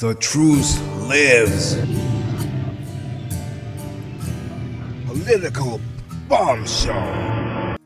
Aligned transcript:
The 0.00 0.14
truth 0.14 0.80
lives. 1.08 1.74
Political 5.08 5.80
bombshell. 6.28 7.76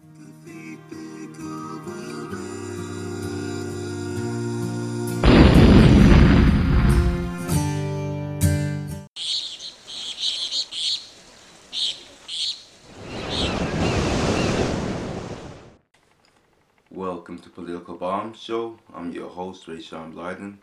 Welcome 16.91 17.39
to 17.39 17.49
Political 17.49 17.97
Bombshell. 17.97 18.79
I'm 18.93 19.13
your 19.13 19.31
host, 19.31 19.67
Rayshawn 19.67 20.13
Blyden. 20.13 20.59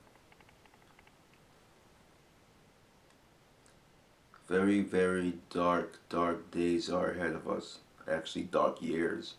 Very, 4.49 4.81
very 4.81 5.35
dark, 5.51 5.99
dark 6.09 6.51
days 6.51 6.89
are 6.89 7.11
ahead 7.11 7.33
of 7.33 7.47
us. 7.47 7.77
Actually, 8.11 8.43
dark 8.43 8.81
years. 8.81 9.35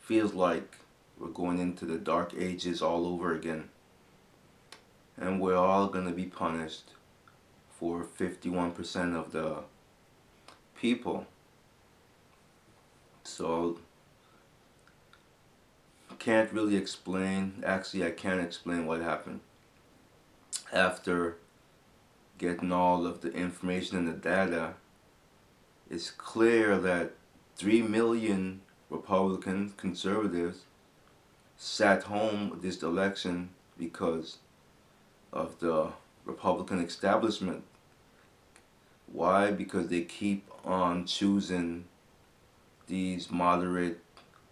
Feels 0.00 0.34
like 0.34 0.78
we're 1.18 1.28
going 1.28 1.58
into 1.58 1.86
the 1.86 1.96
dark 1.96 2.34
ages 2.36 2.82
all 2.82 3.06
over 3.06 3.32
again. 3.32 3.68
And 5.16 5.40
we're 5.40 5.56
all 5.56 5.86
going 5.86 6.06
to 6.06 6.12
be 6.12 6.26
punished 6.26 6.90
for 7.78 8.04
51% 8.04 9.14
of 9.14 9.32
the 9.32 9.62
people. 10.74 11.26
So, 13.22 13.78
can't 16.26 16.52
really 16.52 16.74
explain. 16.74 17.62
Actually, 17.64 18.04
I 18.04 18.10
can't 18.10 18.40
explain 18.40 18.84
what 18.84 19.00
happened. 19.00 19.38
After 20.72 21.36
getting 22.38 22.72
all 22.72 23.06
of 23.06 23.20
the 23.20 23.32
information 23.32 23.96
and 23.96 24.08
the 24.08 24.12
data, 24.12 24.74
it's 25.90 26.10
clear 26.10 26.78
that 26.78 27.12
3 27.56 27.82
million 27.82 28.60
Republican 28.90 29.72
conservatives 29.76 30.60
sat 31.56 32.04
home 32.04 32.58
this 32.62 32.82
election 32.82 33.50
because 33.78 34.38
of 35.32 35.58
the 35.60 35.88
Republican 36.24 36.80
establishment. 36.80 37.62
Why? 39.06 39.52
Because 39.52 39.88
they 39.88 40.02
keep 40.02 40.48
on 40.64 41.06
choosing 41.06 41.84
these 42.86 43.30
moderate 43.30 44.00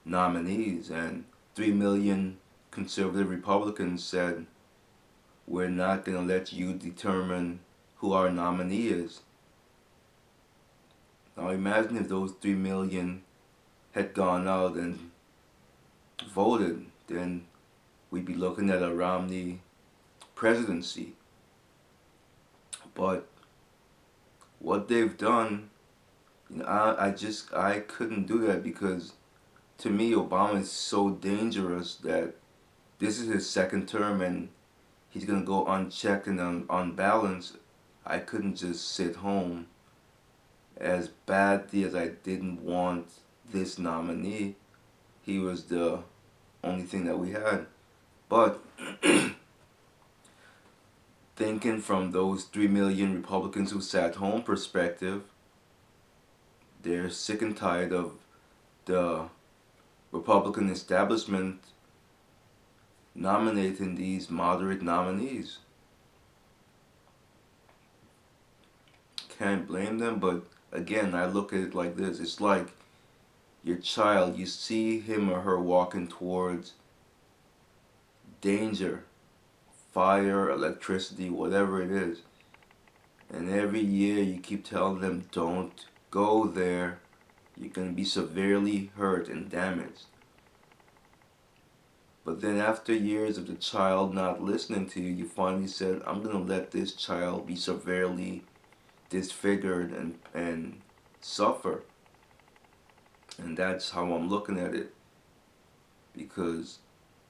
nominees 0.05 0.91
and 0.91 1.25
3 1.55 1.73
million 1.73 2.39
conservative 2.71 3.31
Republicans 3.31 4.05
said, 4.05 4.47
We're 5.47 5.69
not 5.69 6.05
going 6.05 6.19
to 6.27 6.35
let 6.35 6.53
you 6.53 6.73
determine 6.75 7.61
who 8.05 8.13
our 8.13 8.31
nominee 8.31 8.89
is. 8.89 9.23
Now 11.39 11.49
imagine 11.49 11.97
if 11.97 12.11
those 12.11 12.33
3 12.33 12.53
million 12.53 13.23
had 13.93 14.13
gone 14.13 14.47
out 14.47 14.75
and 14.75 15.11
voted, 16.35 16.85
then 17.07 17.47
we'd 18.11 18.27
be 18.27 18.35
looking 18.35 18.69
at 18.69 18.83
a 18.83 18.95
Romney 18.95 19.61
presidency. 20.35 21.15
But 22.95 23.27
what 24.59 24.89
they've 24.89 25.17
done, 25.17 25.71
you 26.51 26.59
know, 26.59 26.67
I, 26.67 27.07
I 27.07 27.11
just 27.11 27.55
I 27.55 27.81
couldn't 27.81 28.27
do 28.27 28.39
that 28.47 28.63
because 28.63 29.15
to 29.79 29.89
me, 29.89 30.13
Obama 30.13 30.61
is 30.61 30.71
so 30.71 31.09
dangerous 31.09 31.95
that 31.97 32.35
this 32.99 33.19
is 33.19 33.29
his 33.29 33.49
second 33.49 33.89
term 33.89 34.21
and 34.21 34.51
he's 35.09 35.25
going 35.25 35.41
to 35.41 35.47
go 35.47 35.65
unchecked 35.65 36.27
and 36.27 36.39
un- 36.39 36.67
unbalanced. 36.69 37.57
I 38.07 38.19
couldn't 38.19 38.57
just 38.57 38.93
sit 38.93 39.17
home. 39.17 39.67
As 40.77 41.09
badly 41.09 41.85
as 41.85 41.95
I 41.95 42.09
didn't 42.09 42.63
want 42.63 43.07
this 43.51 43.79
nominee, 43.79 44.57
he 45.23 45.39
was 45.39 45.65
the 45.65 46.01
only 46.63 46.85
thing 46.85 47.05
that 47.05 47.19
we 47.19 47.31
had. 47.31 47.67
But 48.29 48.63
thinking 51.37 51.81
from 51.81 52.11
those 52.11 52.45
3 52.45 52.69
million 52.69 53.15
Republicans 53.15 53.71
who 53.71 53.81
sat 53.81 54.17
home 54.17 54.43
perspective, 54.43 55.23
they're 56.83 57.11
sick 57.11 57.41
and 57.41 57.57
tired 57.57 57.93
of 57.93 58.13
the 58.85 59.29
Republican 60.13 60.69
establishment 60.69 61.61
nominating 63.15 63.95
these 63.95 64.29
moderate 64.29 64.83
nominees. 64.83 65.59
Can't 69.39 69.67
blame 69.67 69.99
them, 69.99 70.19
but 70.19 70.45
again, 70.73 71.15
I 71.15 71.27
look 71.27 71.53
at 71.53 71.61
it 71.61 71.75
like 71.75 71.97
this 71.97 72.21
it's 72.21 72.41
like 72.41 72.69
your 73.63 73.79
child, 73.79 74.37
you 74.37 74.47
see 74.47 75.01
him 75.01 75.31
or 75.31 75.41
her 75.41 75.59
walking 75.59 76.07
towards 76.07 76.75
danger, 78.41 79.05
fire, 79.93 80.51
electricity, 80.51 81.31
whatever 81.31 81.81
it 81.81 81.91
is. 81.91 82.19
And 83.33 83.51
every 83.51 83.81
year 83.81 84.23
you 84.23 84.39
keep 84.39 84.65
telling 84.65 85.01
them, 85.01 85.25
don't 85.33 85.87
go 86.11 86.47
there 86.47 87.01
you're 87.57 87.71
going 87.71 87.89
to 87.89 87.95
be 87.95 88.05
severely 88.05 88.91
hurt 88.97 89.29
and 89.29 89.49
damaged. 89.49 90.07
But 92.25 92.41
then, 92.41 92.59
after 92.59 92.93
years 92.93 93.37
of 93.37 93.47
the 93.47 93.55
child 93.55 94.15
not 94.15 94.43
listening 94.43 94.89
to 94.91 95.01
you, 95.01 95.13
you 95.13 95.29
finally 95.29 95.67
said, 95.67 96.03
I'm 96.07 96.23
going 96.23 96.37
to 96.37 96.53
let 96.53 96.71
this 96.71 96.95
child 96.95 97.47
be 97.47 97.55
severely 97.55 98.43
disfigured 99.15 99.93
and, 99.93 100.19
and 100.35 100.81
suffer. 101.21 101.85
And 103.39 103.57
that's 103.57 103.91
how 103.91 104.13
I'm 104.13 104.29
looking 104.29 104.59
at 104.59 104.75
it. 104.75 104.93
Because 106.17 106.79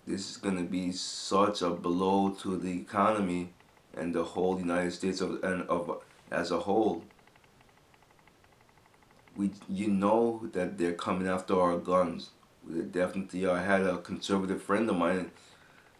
this 0.06 0.31
is 0.31 0.37
going 0.37 0.56
to 0.56 0.65
be 0.65 0.93
such 0.93 1.62
a 1.62 1.71
blow 1.71 2.31
to 2.41 2.56
the 2.56 2.72
economy 2.72 3.53
and 3.97 4.15
the 4.15 4.25
whole 4.25 4.59
United 4.59 4.93
States 4.93 5.21
of, 5.21 5.43
and 5.45 5.69
of 5.69 6.03
as 6.31 6.50
a 6.50 6.61
whole 6.61 7.05
we 9.37 9.51
you 9.69 9.89
know 9.89 10.49
that 10.53 10.78
they're 10.78 10.93
coming 10.93 11.27
after 11.27 11.61
our 11.61 11.77
guns. 11.77 12.31
They 12.66 12.83
definitely. 12.83 13.47
I 13.47 13.62
had 13.62 13.83
a 13.83 13.99
conservative 13.99 14.62
friend 14.62 14.89
of 14.89 14.97
mine. 14.97 15.31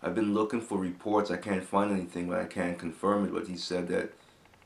I've 0.03 0.15
been 0.15 0.35
looking 0.35 0.61
for 0.61 0.79
reports. 0.79 1.31
I 1.31 1.37
can't 1.37 1.65
find 1.65 1.91
anything, 1.91 2.29
but 2.29 2.41
I 2.41 2.45
can't 2.45 2.79
confirm 2.79 3.25
it. 3.25 3.33
But 3.33 3.49
he 3.49 3.57
said 3.57 3.89
that 3.89 4.13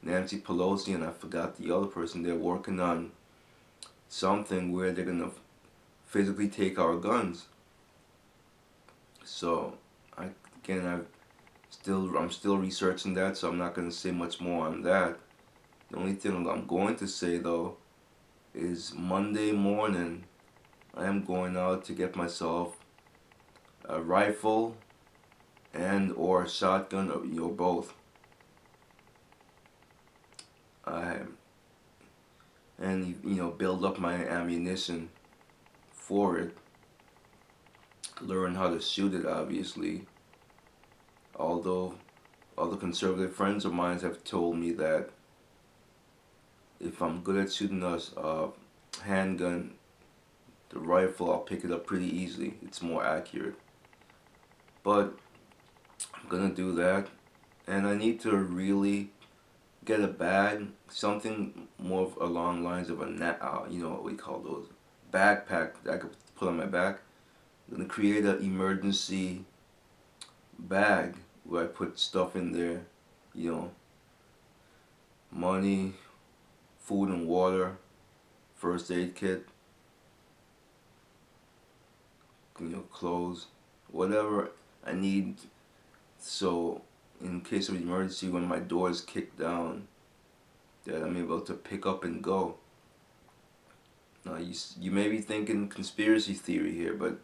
Nancy 0.03 0.39
Pelosi 0.39 0.95
and 0.95 1.05
I 1.05 1.11
forgot 1.11 1.57
the 1.57 1.75
other 1.75 1.87
person. 1.87 2.23
They're 2.23 2.35
working 2.35 2.81
on 2.81 3.13
something 4.09 4.73
where 4.73 4.93
they're 4.93 5.05
gonna 5.05 5.31
physically 6.07 6.49
take 6.49 6.79
our 6.79 6.97
guns. 6.97 7.47
So, 9.25 9.75
I 10.17 10.29
again 10.63 10.87
I 10.87 11.01
still 11.71 12.17
I'm 12.17 12.31
still 12.31 12.57
researching 12.57 13.15
that, 13.15 13.37
so 13.37 13.49
I'm 13.49 13.59
not 13.59 13.75
gonna 13.75 13.93
say 13.93 14.11
much 14.11 14.41
more 14.41 14.67
on 14.67 14.83
that. 14.83 15.19
The 15.91 15.97
only 15.97 16.15
thing 16.15 16.47
I'm 16.49 16.67
going 16.67 16.97
to 16.97 17.07
say 17.09 17.39
though 17.39 17.77
is 18.55 18.93
Monday 18.95 19.53
morning. 19.53 20.25
I 20.95 21.07
am 21.07 21.23
going 21.23 21.57
out 21.57 21.85
to 21.85 21.93
get 21.93 22.17
myself 22.17 22.77
a 23.85 24.01
rifle 24.01 24.77
and 25.73 26.13
or 26.13 26.43
a 26.43 26.49
shotgun 26.49 27.11
or 27.11 27.25
you 27.25 27.41
know, 27.41 27.49
both. 27.49 27.95
I 30.89 31.21
and 32.81 33.19
you 33.25 33.35
know 33.35 33.51
build 33.51 33.85
up 33.85 33.99
my 33.99 34.15
ammunition 34.15 35.11
for 35.93 36.39
it. 36.39 36.57
Learn 38.21 38.55
how 38.55 38.71
to 38.71 38.81
shoot 38.81 39.15
it 39.15 39.27
obviously. 39.27 40.07
Although 41.37 41.95
other 42.57 42.77
conservative 42.77 43.35
friends 43.35 43.65
of 43.65 43.73
mine 43.73 44.01
have 44.01 44.25
told 44.25 44.57
me 44.57 44.73
that 44.73 45.11
if 46.81 47.01
I'm 47.03 47.21
good 47.23 47.37
at 47.37 47.53
shooting 47.53 47.83
a 47.83 47.99
uh, 48.19 48.51
handgun, 49.03 49.75
the 50.71 50.79
rifle, 50.79 51.33
I'll 51.33 51.39
pick 51.39 51.65
it 51.65 51.73
up 51.73 51.87
pretty 51.87 52.07
easily. 52.07 52.55
It's 52.63 52.83
more 52.83 53.05
accurate. 53.05 53.55
But 54.83 55.19
I'm 56.15 56.29
gonna 56.29 56.55
do 56.55 56.73
that, 56.75 57.09
and 57.67 57.87
I 57.87 57.97
need 57.97 58.21
to 58.21 58.37
really 58.37 59.11
get 59.89 60.01
a 60.03 60.07
bag, 60.07 60.69
something 60.91 61.67
more 61.79 62.13
along 62.21 62.63
lines 62.63 62.91
of 62.91 63.01
a 63.01 63.07
net, 63.07 63.39
uh, 63.41 63.63
you 63.71 63.83
know 63.83 63.89
what 63.89 64.05
we 64.05 64.13
call 64.13 64.39
those 64.39 64.67
backpack 65.11 65.71
that 65.83 65.95
I 65.95 65.97
could 65.97 66.11
put 66.37 66.49
on 66.49 66.59
my 66.59 66.67
back. 66.67 67.01
I'm 67.67 67.79
gonna 67.79 67.89
create 67.89 68.27
an 68.27 68.39
emergency 68.43 69.47
bag 70.59 71.17
where 71.45 71.65
I 71.65 71.67
put 71.69 71.99
stuff 71.99 72.37
in 72.37 72.53
there, 72.53 72.83
you 73.35 73.51
know, 73.51 73.71
money, 75.31 75.95
food 76.81 77.09
and 77.09 77.27
water, 77.27 77.79
first 78.57 78.91
aid 78.91 79.15
kit, 79.15 79.47
you 82.61 82.67
know, 82.67 82.83
clothes, 82.93 83.47
whatever 83.91 84.51
I 84.87 84.93
need. 84.93 85.37
So 86.19 86.83
in 87.23 87.41
case 87.41 87.69
of 87.69 87.77
emergency 87.77 88.29
when 88.29 88.47
my 88.47 88.59
door 88.59 88.91
is 88.91 89.01
kicked 89.01 89.39
down 89.39 89.89
that 90.85 91.03
I'm 91.03 91.17
able 91.17 91.41
to 91.43 91.55
pick 91.55 91.87
up 91.87 92.05
and 92.05 92.23
go. 92.23 92.57
Now 94.25 94.37
you 94.37 94.55
you 94.81 94.91
may 94.91 95.09
be 95.09 95.21
thinking 95.21 95.69
conspiracy 95.69 96.35
theory 96.35 96.75
here, 96.75 96.95
but 96.95 97.19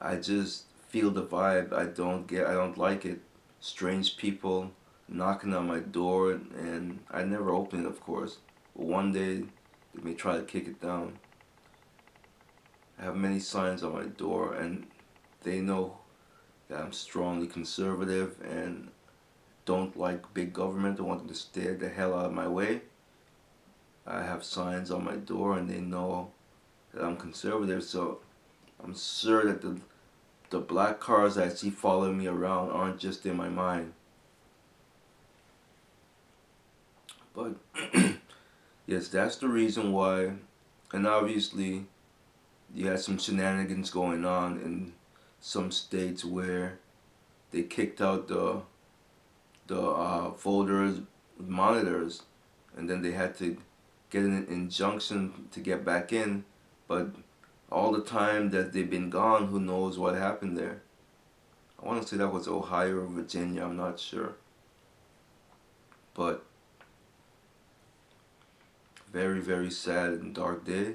I 0.00 0.16
just 0.16 0.64
feel 0.88 1.10
the 1.10 1.22
vibe. 1.22 1.72
I 1.72 1.84
don't 1.84 2.26
get. 2.26 2.46
I 2.46 2.52
don't 2.52 2.78
like 2.78 3.04
it. 3.04 3.20
Strange 3.60 4.16
people 4.16 4.72
knocking 5.08 5.54
on 5.54 5.66
my 5.66 5.80
door, 5.80 6.32
and 6.32 7.00
I 7.10 7.24
never 7.24 7.50
open 7.50 7.80
it, 7.80 7.86
of 7.86 8.00
course. 8.00 8.38
But 8.76 8.86
one 8.86 9.12
day 9.12 9.44
they 9.94 10.02
may 10.02 10.14
try 10.14 10.36
to 10.36 10.42
kick 10.42 10.66
it 10.66 10.80
down. 10.80 11.18
I 12.98 13.04
have 13.04 13.16
many 13.16 13.40
signs 13.40 13.82
on 13.82 13.94
my 13.94 14.04
door, 14.04 14.54
and 14.54 14.86
they 15.42 15.60
know 15.60 15.98
that 16.68 16.80
I'm 16.80 16.92
strongly 16.92 17.46
conservative 17.46 18.36
and 18.42 18.90
don't 19.70 19.96
like 19.96 20.34
big 20.34 20.52
government. 20.52 20.98
I 20.98 21.04
want 21.04 21.20
them 21.20 21.28
to 21.28 21.34
stay 21.34 21.72
the 21.74 21.88
hell 21.88 22.12
out 22.12 22.26
of 22.26 22.32
my 22.32 22.48
way. 22.48 22.80
I 24.04 24.20
have 24.24 24.42
signs 24.42 24.90
on 24.90 25.04
my 25.04 25.14
door, 25.14 25.56
and 25.56 25.70
they 25.70 25.78
know 25.78 26.32
that 26.92 27.04
I'm 27.04 27.16
conservative. 27.16 27.84
So 27.84 28.18
I'm 28.82 28.96
sure 28.96 29.44
that 29.44 29.62
the 29.62 29.78
the 30.50 30.58
black 30.58 30.98
cars 30.98 31.38
I 31.38 31.50
see 31.50 31.70
following 31.70 32.18
me 32.18 32.26
around 32.26 32.70
aren't 32.72 32.98
just 32.98 33.24
in 33.24 33.36
my 33.36 33.48
mind. 33.48 33.92
But 37.32 37.54
yes, 38.88 39.06
that's 39.06 39.36
the 39.36 39.46
reason 39.46 39.92
why, 39.92 40.32
and 40.92 41.06
obviously, 41.06 41.86
you 42.74 42.88
had 42.88 42.98
some 42.98 43.18
shenanigans 43.18 43.90
going 43.90 44.24
on 44.24 44.58
in 44.58 44.94
some 45.38 45.70
states 45.70 46.24
where 46.24 46.80
they 47.52 47.62
kicked 47.62 48.00
out 48.00 48.26
the 48.26 48.62
the 49.70 49.80
uh, 49.80 50.32
folders 50.32 50.98
monitors, 51.38 52.24
and 52.76 52.90
then 52.90 53.02
they 53.02 53.12
had 53.12 53.36
to 53.38 53.56
get 54.10 54.24
an 54.24 54.46
injunction 54.50 55.48
to 55.52 55.60
get 55.60 55.84
back 55.84 56.12
in, 56.12 56.44
but 56.88 57.10
all 57.70 57.92
the 57.92 58.02
time 58.02 58.50
that 58.50 58.72
they've 58.72 58.90
been 58.90 59.10
gone, 59.10 59.46
who 59.46 59.60
knows 59.60 59.96
what 59.96 60.14
happened 60.16 60.58
there. 60.58 60.82
I 61.80 61.86
want 61.86 62.02
to 62.02 62.08
say 62.08 62.16
that 62.16 62.32
was 62.32 62.48
Ohio 62.48 62.98
or 62.98 63.06
Virginia, 63.06 63.62
I'm 63.64 63.76
not 63.76 64.00
sure. 64.00 64.34
But 66.14 66.44
very, 69.12 69.40
very 69.40 69.70
sad 69.70 70.10
and 70.14 70.34
dark 70.34 70.64
day. 70.64 70.94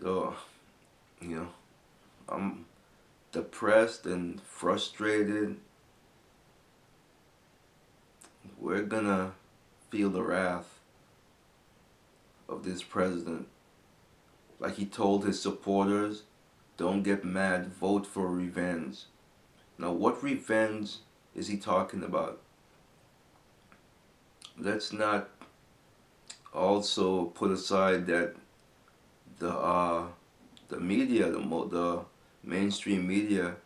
So, 0.00 0.34
you 1.20 1.36
know, 1.36 1.48
I'm 2.28 2.66
depressed 3.32 4.06
and 4.06 4.40
frustrated. 4.40 5.56
We're 8.64 8.84
gonna 8.84 9.32
feel 9.90 10.08
the 10.08 10.22
wrath 10.22 10.80
of 12.48 12.64
this 12.64 12.82
president. 12.82 13.46
Like 14.58 14.76
he 14.76 14.86
told 14.86 15.26
his 15.26 15.38
supporters, 15.38 16.22
don't 16.78 17.02
get 17.02 17.26
mad, 17.26 17.74
vote 17.74 18.06
for 18.06 18.26
revenge. 18.26 19.02
Now, 19.76 19.92
what 19.92 20.22
revenge 20.22 20.94
is 21.34 21.48
he 21.48 21.58
talking 21.58 22.02
about? 22.02 22.40
Let's 24.58 24.94
not 24.94 25.28
also 26.54 27.26
put 27.26 27.50
aside 27.50 28.06
that 28.06 28.34
the 29.40 29.50
uh, 29.50 30.06
the 30.68 30.80
media, 30.80 31.30
the 31.30 31.38
the 31.38 32.00
mainstream 32.42 33.06
media, 33.06 33.56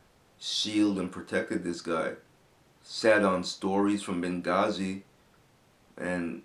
shield 0.41 0.99
and 0.99 1.13
protected 1.13 1.63
this 1.63 1.83
guy. 1.83 2.15
Sat 2.91 3.23
on 3.23 3.45
stories 3.45 4.03
from 4.03 4.23
Benghazi, 4.23 5.03
and 5.99 6.41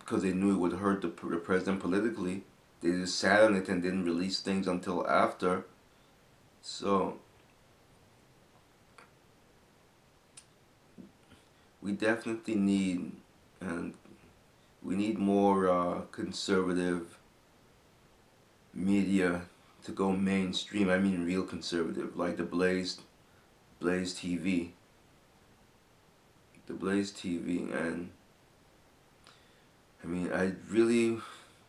because 0.00 0.24
they 0.24 0.32
knew 0.32 0.52
it 0.52 0.58
would 0.58 0.72
hurt 0.72 1.02
the, 1.02 1.28
the 1.28 1.36
president 1.36 1.78
politically, 1.78 2.42
they 2.80 2.90
just 2.90 3.16
sat 3.16 3.44
on 3.44 3.54
it 3.54 3.68
and 3.68 3.80
didn't 3.80 4.04
release 4.04 4.40
things 4.40 4.66
until 4.66 5.06
after. 5.06 5.66
So 6.62 7.18
we 11.80 11.92
definitely 11.92 12.56
need 12.56 13.12
and 13.60 13.94
we 14.82 14.96
need 14.96 15.16
more 15.16 15.68
uh, 15.70 16.00
conservative 16.10 17.18
media 18.74 19.42
to 19.84 19.92
go 19.92 20.10
mainstream. 20.10 20.90
I 20.90 20.98
mean 20.98 21.24
real 21.24 21.44
conservative, 21.44 22.16
like 22.16 22.36
the 22.36 22.42
Blaze, 22.42 23.00
Blaze 23.78 24.12
TV, 24.12 24.70
the 26.66 26.74
Blaze 26.74 27.12
TV, 27.12 27.72
and 27.74 28.10
I 30.02 30.06
mean 30.06 30.32
I 30.32 30.52
really 30.68 31.18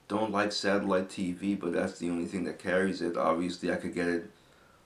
don't 0.07 0.31
like 0.31 0.51
satellite 0.51 1.09
TV, 1.09 1.59
but 1.59 1.73
that's 1.73 1.99
the 1.99 2.09
only 2.09 2.25
thing 2.25 2.43
that 2.45 2.59
carries 2.59 3.01
it. 3.01 3.17
Obviously, 3.17 3.71
I 3.71 3.75
could 3.75 3.93
get 3.93 4.07
it 4.07 4.29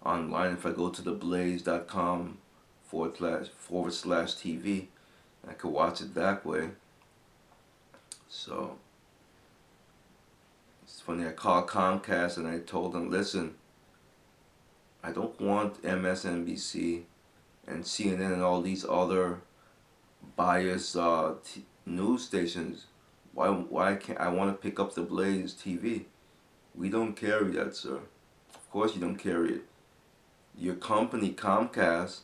online 0.05 0.53
if 0.53 0.65
I 0.65 0.71
go 0.71 0.89
to 0.89 1.01
the 1.01 1.11
blaze.com 1.11 2.37
forward 2.85 3.17
slash 3.17 3.47
forward 3.49 3.93
slash 3.93 4.35
TV. 4.35 4.87
I 5.47 5.53
could 5.53 5.71
watch 5.71 6.01
it 6.01 6.13
that 6.15 6.45
way. 6.45 6.69
So 8.27 8.77
it's 10.83 11.01
funny. 11.01 11.25
I 11.25 11.31
called 11.31 11.67
Comcast 11.67 12.37
and 12.37 12.47
I 12.47 12.59
told 12.59 12.93
them, 12.93 13.09
listen, 13.09 13.55
I 15.03 15.11
don't 15.11 15.39
want 15.39 15.81
MSNBC 15.81 17.03
and 17.67 17.83
CNN 17.83 18.33
and 18.33 18.41
all 18.41 18.61
these 18.61 18.85
other 18.87 19.41
biased 20.35 20.95
uh, 20.95 21.33
t- 21.43 21.65
news 21.85 22.23
stations 22.23 22.85
why 23.39 23.49
why 23.49 23.95
can't 23.95 24.19
I 24.19 24.27
want 24.27 24.51
to 24.51 24.61
pick 24.61 24.79
up 24.79 24.95
the 24.95 25.01
Blaze 25.01 25.53
TV? 25.53 26.05
We 26.75 26.89
don't 26.89 27.13
carry 27.13 27.51
that, 27.51 27.75
sir. 27.75 27.99
Of 28.53 28.69
course 28.69 28.95
you 28.95 29.01
don't 29.01 29.15
carry 29.17 29.53
it. 29.53 29.61
Your 30.57 30.75
company, 30.75 31.31
Comcast, 31.31 32.19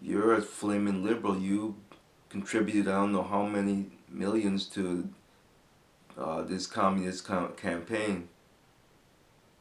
you're 0.00 0.32
a 0.32 0.40
flaming 0.40 1.04
liberal. 1.04 1.38
You 1.38 1.76
contributed 2.30 2.88
I 2.88 2.92
don't 2.92 3.12
know 3.12 3.22
how 3.22 3.44
many 3.44 3.90
millions 4.08 4.66
to 4.70 5.08
uh, 6.16 6.42
this 6.42 6.66
communist 6.66 7.26
com- 7.26 7.52
campaign. 7.54 8.28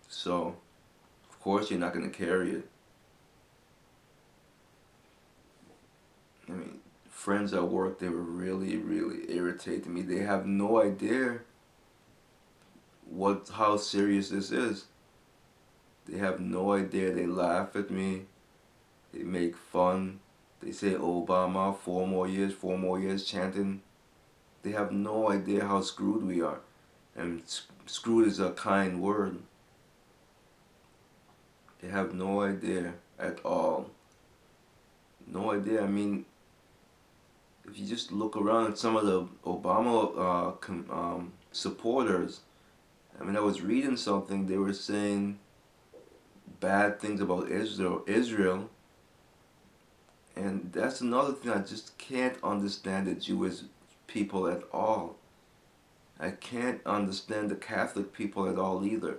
So, 0.08 0.56
of 1.30 1.40
course 1.42 1.70
you're 1.70 1.80
not 1.80 1.94
going 1.94 2.10
to 2.10 2.18
carry 2.18 2.52
it. 2.52 2.70
I 6.48 6.52
mean, 6.52 6.80
friends 7.24 7.54
at 7.54 7.70
work, 7.70 8.00
they 8.00 8.10
were 8.10 8.30
really, 8.44 8.76
really 8.76 9.34
irritating 9.34 9.94
me. 9.94 10.02
They 10.02 10.20
have 10.20 10.46
no 10.46 10.82
idea 10.82 11.40
what 13.10 13.50
how 13.54 13.78
serious 13.78 14.28
this 14.30 14.52
is. 14.52 14.86
They 16.06 16.18
have 16.18 16.42
no 16.42 16.74
idea. 16.74 17.14
They 17.14 17.26
laugh 17.26 17.78
at 17.78 17.90
me. 17.90 18.24
They 19.14 19.24
make 19.24 19.56
fun. 19.56 20.20
They 20.62 20.74
say 20.74 20.96
Obama, 20.96 21.78
four 21.78 22.06
more 22.06 22.28
years, 22.28 22.52
four 22.52 22.78
more 22.78 23.00
years, 23.00 23.24
chanting. 23.24 23.82
They 24.64 24.72
have 24.72 24.92
no 24.92 25.32
idea 25.32 25.66
how 25.66 25.80
screwed 25.80 26.26
we 26.26 26.42
are. 26.42 26.60
And 27.16 27.44
screwed 27.86 28.28
is 28.28 28.40
a 28.42 28.52
kind 28.52 29.02
word. 29.02 29.40
They 31.82 31.88
have 31.88 32.14
no 32.14 32.42
idea 32.42 32.96
at 33.18 33.40
all. 33.46 33.92
No 35.26 35.52
idea. 35.52 35.84
I 35.84 35.88
mean, 35.88 36.26
if 37.70 37.80
you 37.80 37.86
just 37.86 38.12
look 38.12 38.36
around 38.36 38.72
at 38.72 38.78
some 38.78 38.96
of 38.96 39.06
the 39.06 39.28
Obama 39.46 40.12
uh, 40.18 40.52
com, 40.52 40.86
um, 40.92 41.34
supporters, 41.52 42.42
I 43.20 43.24
mean, 43.24 43.38
I 43.38 43.42
was 43.42 43.62
reading 43.62 43.98
something. 43.98 44.48
They 44.48 44.58
were 44.58 44.74
saying 44.74 45.40
bad 46.60 47.00
things 47.00 47.22
about 47.22 47.50
Israel. 47.50 48.04
Israel, 48.08 48.70
and 50.36 50.72
that's 50.74 51.02
another 51.02 51.34
thing 51.34 51.52
I 51.52 51.60
just 51.60 51.98
can't 51.98 52.38
understand 52.44 53.08
the 53.08 53.16
Jewish 53.16 53.60
people 54.08 54.48
at 54.48 54.64
all. 54.72 55.16
I 56.20 56.32
can't 56.32 56.82
understand 56.86 57.50
the 57.50 57.56
Catholic 57.56 58.14
people 58.14 58.48
at 58.48 58.58
all 58.58 58.86
either, 58.86 59.18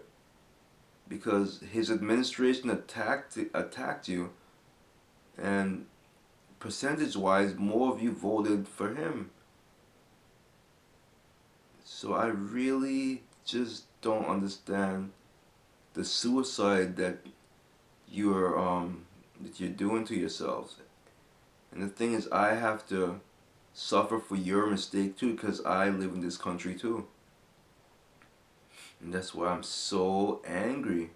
because 1.08 1.60
his 1.72 1.90
administration 1.90 2.70
attacked 2.70 3.38
attacked 3.54 4.08
you, 4.08 4.30
and 5.38 5.86
percentage 6.64 7.14
wise, 7.14 7.54
more 7.56 7.92
of 7.92 8.02
you 8.02 8.10
voted 8.10 8.66
for 8.66 8.94
him. 8.94 9.28
So 11.84 12.14
I 12.14 12.28
really 12.28 13.22
just 13.44 13.84
don't 14.00 14.24
understand 14.24 15.12
the 15.92 16.06
suicide 16.06 16.96
that 16.96 17.18
you're 18.10 18.58
um 18.58 19.04
that 19.42 19.60
you're 19.60 19.68
doing 19.68 20.06
to 20.06 20.14
yourselves. 20.14 20.76
And 21.70 21.82
the 21.82 21.88
thing 21.88 22.14
is, 22.14 22.28
I 22.32 22.54
have 22.54 22.88
to 22.88 23.20
suffer 23.74 24.18
for 24.18 24.36
your 24.36 24.66
mistake 24.66 25.18
too, 25.18 25.34
because 25.34 25.62
I 25.66 25.90
live 25.90 26.14
in 26.14 26.22
this 26.22 26.38
country 26.38 26.74
too. 26.74 27.06
And 29.02 29.12
that's 29.12 29.34
why 29.34 29.48
I'm 29.48 29.62
so 29.62 30.40
angry. 30.46 31.10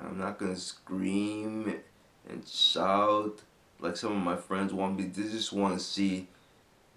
I'm 0.00 0.16
not 0.16 0.38
gonna 0.38 0.54
scream 0.54 1.80
and 2.28 2.46
shout 2.46 3.42
like 3.80 3.96
some 3.96 4.12
of 4.12 4.22
my 4.22 4.36
friends 4.36 4.72
want 4.72 4.96
me. 4.96 5.04
They 5.04 5.22
just 5.22 5.52
want 5.52 5.78
to 5.78 5.84
see 5.84 6.28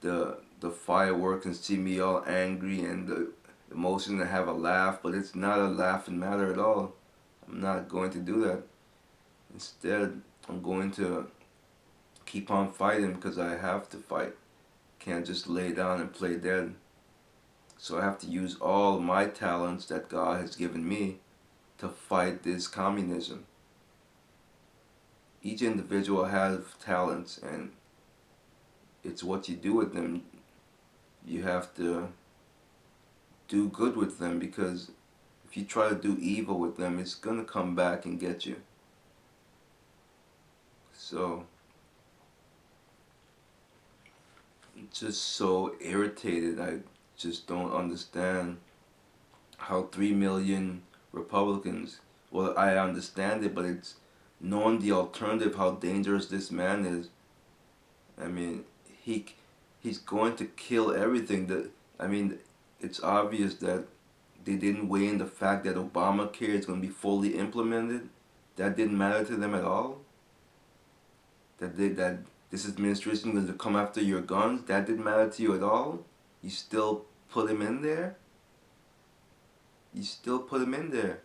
the 0.01 0.39
the 0.59 0.71
fireworks 0.71 1.45
and 1.45 1.55
see 1.55 1.77
me 1.77 1.99
all 1.99 2.23
angry 2.25 2.81
and 2.81 3.07
the 3.07 3.31
emotion 3.71 4.17
to 4.17 4.25
have 4.25 4.47
a 4.47 4.53
laugh, 4.53 4.99
but 5.03 5.13
it's 5.13 5.35
not 5.35 5.59
a 5.59 5.67
laughing 5.67 6.19
matter 6.19 6.51
at 6.51 6.57
all. 6.57 6.93
I'm 7.47 7.61
not 7.61 7.89
going 7.89 8.11
to 8.11 8.19
do 8.19 8.41
that. 8.41 8.63
Instead, 9.53 10.21
I'm 10.49 10.61
going 10.61 10.91
to 10.91 11.27
keep 12.25 12.49
on 12.51 12.71
fighting 12.71 13.13
because 13.13 13.37
I 13.37 13.57
have 13.57 13.89
to 13.89 13.97
fight. 13.97 14.33
Can't 14.99 15.25
just 15.25 15.47
lay 15.47 15.71
down 15.71 16.01
and 16.01 16.11
play 16.11 16.35
dead. 16.37 16.73
So 17.77 17.99
I 17.99 18.03
have 18.03 18.17
to 18.19 18.27
use 18.27 18.57
all 18.59 18.99
my 18.99 19.25
talents 19.27 19.85
that 19.87 20.09
God 20.09 20.41
has 20.41 20.55
given 20.55 20.87
me 20.87 21.19
to 21.77 21.89
fight 21.89 22.43
this 22.43 22.67
communism. 22.67 23.45
Each 25.43 25.61
individual 25.61 26.25
has 26.25 26.59
talents 26.83 27.37
and 27.37 27.71
it's 29.03 29.23
what 29.23 29.47
you 29.47 29.55
do 29.55 29.73
with 29.73 29.93
them. 29.93 30.23
You 31.25 31.43
have 31.43 31.73
to 31.75 32.09
do 33.47 33.69
good 33.69 33.95
with 33.95 34.19
them 34.19 34.39
because 34.39 34.91
if 35.45 35.55
you 35.55 35.63
try 35.63 35.89
to 35.89 35.95
do 35.95 36.17
evil 36.19 36.59
with 36.59 36.77
them, 36.77 36.99
it's 36.99 37.15
going 37.15 37.37
to 37.37 37.45
come 37.45 37.75
back 37.75 38.05
and 38.05 38.19
get 38.19 38.45
you. 38.45 38.57
So, 40.93 41.45
just 44.91 45.21
so 45.21 45.75
irritated. 45.79 46.59
I 46.59 46.79
just 47.15 47.47
don't 47.47 47.71
understand 47.71 48.57
how 49.57 49.83
3 49.83 50.13
million 50.13 50.81
Republicans, 51.11 52.01
well, 52.31 52.53
I 52.57 52.75
understand 52.75 53.43
it, 53.43 53.55
but 53.55 53.65
it's 53.65 53.95
knowing 54.39 54.79
the 54.79 54.91
alternative, 54.91 55.55
how 55.55 55.71
dangerous 55.71 56.27
this 56.27 56.51
man 56.51 56.85
is. 56.85 57.09
I 58.19 58.27
mean, 58.27 58.65
he 59.01 59.25
he's 59.79 59.97
going 59.97 60.35
to 60.37 60.45
kill 60.45 60.93
everything. 60.93 61.47
That 61.47 61.69
I 61.99 62.07
mean, 62.07 62.39
it's 62.79 63.01
obvious 63.01 63.55
that 63.55 63.85
they 64.45 64.55
didn't 64.55 64.87
weigh 64.87 65.07
in 65.07 65.17
the 65.17 65.25
fact 65.25 65.65
that 65.65 65.75
Obamacare 65.75 66.49
is 66.49 66.65
going 66.65 66.81
to 66.81 66.87
be 66.87 66.93
fully 66.93 67.37
implemented. 67.37 68.09
That 68.55 68.77
didn't 68.77 68.97
matter 68.97 69.23
to 69.25 69.35
them 69.35 69.53
at 69.53 69.63
all. 69.63 69.99
That 71.59 71.77
they, 71.77 71.89
that 71.89 72.19
this 72.49 72.67
administration 72.67 73.29
is 73.31 73.35
going 73.35 73.47
to 73.47 73.53
come 73.53 73.75
after 73.75 74.01
your 74.01 74.21
guns. 74.21 74.65
That 74.67 74.85
didn't 74.85 75.03
matter 75.03 75.29
to 75.29 75.43
you 75.43 75.55
at 75.55 75.63
all. 75.63 75.99
You 76.41 76.49
still 76.49 77.05
put 77.29 77.49
him 77.49 77.61
in 77.61 77.81
there. 77.81 78.15
You 79.93 80.03
still 80.03 80.39
put 80.39 80.61
him 80.61 80.73
in 80.73 80.91
there. 80.91 81.19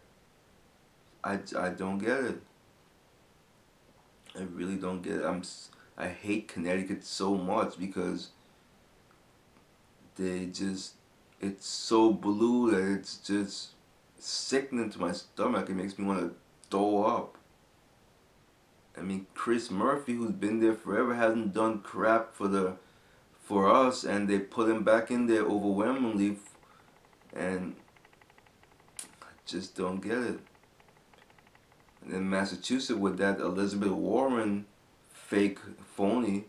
I, 1.22 1.38
I 1.56 1.68
don't 1.68 1.98
get 1.98 2.24
it. 2.24 2.42
I 4.38 4.42
really 4.42 4.76
don't 4.76 5.02
get 5.02 5.16
it. 5.16 5.24
I'm 5.24 5.42
I 5.96 6.08
hate 6.08 6.48
Connecticut 6.48 7.04
so 7.04 7.36
much 7.36 7.78
because 7.78 8.30
they 10.16 10.46
just 10.46 10.94
it's 11.40 11.66
so 11.66 12.12
blue 12.12 12.70
that 12.70 12.98
it's 12.98 13.18
just 13.18 13.70
sickening 14.18 14.90
to 14.90 15.00
my 15.00 15.12
stomach. 15.12 15.68
It 15.68 15.74
makes 15.74 15.98
me 15.98 16.04
want 16.04 16.20
to 16.20 16.34
throw 16.70 17.04
up. 17.04 17.36
I 18.96 19.00
mean, 19.00 19.26
Chris 19.34 19.70
Murphy, 19.70 20.14
who's 20.14 20.32
been 20.32 20.60
there 20.60 20.74
forever, 20.74 21.14
hasn't 21.14 21.54
done 21.54 21.80
crap 21.80 22.34
for 22.34 22.48
the 22.48 22.76
for 23.42 23.68
us, 23.68 24.04
and 24.04 24.28
they 24.28 24.38
put 24.38 24.68
him 24.68 24.84
back 24.84 25.10
in 25.10 25.26
there 25.26 25.42
overwhelmingly, 25.42 26.38
and 27.34 27.74
I 29.20 29.32
just 29.44 29.76
don't 29.76 30.00
get 30.00 30.18
it. 30.18 30.40
In 32.08 32.28
Massachusetts, 32.28 32.98
with 32.98 33.18
that 33.18 33.38
Elizabeth 33.40 33.92
Warren 33.92 34.66
fake 35.10 35.58
phony, 35.96 36.46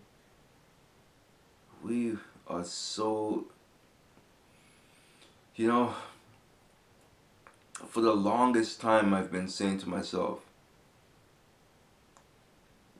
we 1.84 2.18
are 2.48 2.64
so 2.64 3.46
you 5.56 5.68
know, 5.68 5.94
for 7.88 8.02
the 8.02 8.14
longest 8.14 8.82
time 8.82 9.14
I've 9.14 9.32
been 9.32 9.48
saying 9.48 9.80
to 9.80 9.90
myself, 9.90 10.40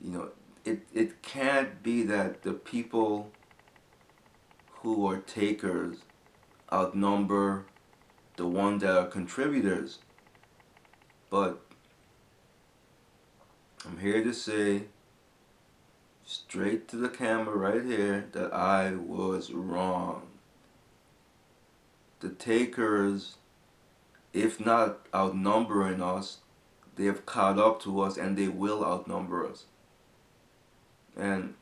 you 0.00 0.10
know, 0.10 0.28
it, 0.64 0.86
it 0.92 1.22
can't 1.22 1.82
be 1.82 2.02
that 2.04 2.42
the 2.42 2.52
people 2.52 3.30
who 4.70 5.06
are 5.08 5.18
takers 5.18 5.98
outnumber 6.72 7.64
the 8.36 8.46
ones 8.46 8.82
that 8.82 8.96
are 8.96 9.06
contributors. 9.06 9.98
But 11.30 11.63
here 14.04 14.22
to 14.22 14.32
say 14.32 14.84
straight 16.24 16.88
to 16.88 16.96
the 16.96 17.08
camera 17.08 17.56
right 17.56 17.84
here 17.84 18.26
that 18.32 18.52
I 18.52 18.92
was 18.92 19.50
wrong 19.50 20.28
the 22.24 22.30
takers, 22.30 23.36
if 24.32 24.58
not 24.58 25.06
outnumbering 25.14 26.00
us, 26.00 26.38
they 26.96 27.04
have 27.04 27.26
caught 27.26 27.58
up 27.58 27.82
to 27.82 28.00
us 28.00 28.16
and 28.16 28.36
they 28.36 28.48
will 28.48 28.82
outnumber 28.82 29.46
us. 29.46 29.66
And 31.16 31.54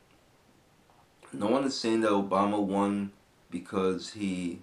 no 1.33 1.47
one 1.47 1.65
is 1.65 1.77
saying 1.77 2.01
that 2.01 2.11
Obama 2.11 2.61
won 2.61 3.11
because 3.51 4.13
he 4.13 4.61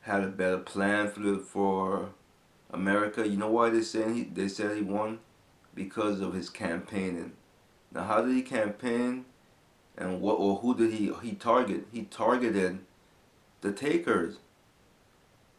had 0.00 0.24
a 0.24 0.28
better 0.28 0.58
plan 0.58 1.08
for 1.08 1.38
for 1.38 2.08
America. 2.72 3.28
You 3.28 3.36
know 3.36 3.50
why 3.50 3.70
they 3.70 3.82
saying 3.82 4.14
he 4.14 4.24
they 4.24 4.48
said 4.48 4.76
he 4.76 4.82
won? 4.82 5.20
Because 5.78 6.20
of 6.20 6.34
his 6.34 6.50
campaigning. 6.50 7.32
Now 7.92 8.02
how 8.02 8.22
did 8.22 8.34
he 8.34 8.42
campaign 8.42 9.24
and 9.96 10.20
what 10.20 10.34
or 10.34 10.56
who 10.56 10.74
did 10.74 10.92
he 10.92 11.12
he 11.22 11.32
target? 11.32 11.86
He 11.92 12.02
targeted 12.02 12.80
the 13.60 13.72
takers. 13.72 14.38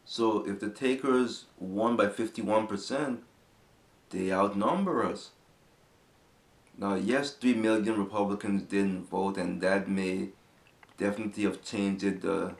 So 0.04 0.46
if 0.46 0.60
the 0.60 0.70
takers 0.70 1.46
won 1.58 1.96
by 1.96 2.06
51%, 2.06 3.18
they 4.10 4.32
outnumber 4.32 5.04
us. 5.04 5.30
Now, 6.76 6.94
yes, 6.94 7.32
3 7.34 7.54
million 7.54 7.98
Republicans 7.98 8.62
didn't 8.62 9.04
vote, 9.04 9.36
and 9.36 9.60
that 9.60 9.88
may 9.88 10.30
definitely 10.96 11.44
have 11.44 11.62
changed 11.62 12.22
the, 12.22 12.54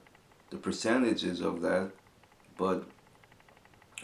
the 0.50 0.58
percentages 0.58 1.40
of 1.40 1.62
that, 1.62 1.90
but 2.56 2.86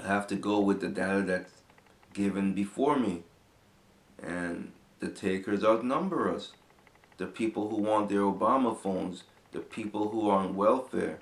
I 0.02 0.06
have 0.06 0.26
to 0.28 0.36
go 0.36 0.58
with 0.60 0.80
the 0.80 0.88
data 0.88 1.22
that's 1.22 1.52
given 2.14 2.54
before 2.54 2.98
me. 2.98 3.22
And 4.22 4.72
the 5.00 5.08
takers 5.08 5.64
outnumber 5.64 6.34
us. 6.34 6.52
The 7.18 7.26
people 7.26 7.68
who 7.68 7.76
want 7.76 8.08
their 8.08 8.20
Obama 8.20 8.78
phones, 8.78 9.24
the 9.52 9.60
people 9.60 10.08
who 10.10 10.28
are 10.28 10.38
on 10.38 10.54
welfare, 10.56 11.18